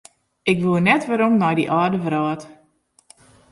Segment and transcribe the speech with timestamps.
[0.51, 2.41] Ik woe net werom nei dy âlde wrâld.